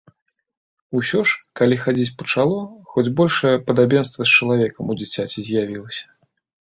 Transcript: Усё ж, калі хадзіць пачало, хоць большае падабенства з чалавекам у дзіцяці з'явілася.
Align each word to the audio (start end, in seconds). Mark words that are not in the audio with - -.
Усё 0.99 1.19
ж, 1.31 1.35
калі 1.59 1.77
хадзіць 1.83 2.15
пачало, 2.21 2.57
хоць 2.93 3.13
большае 3.21 3.55
падабенства 3.67 4.21
з 4.27 4.31
чалавекам 4.37 4.83
у 4.95 5.01
дзіцяці 5.01 5.37
з'явілася. 5.51 6.05